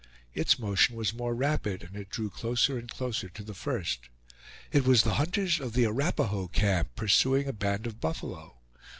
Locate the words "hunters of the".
5.21-5.85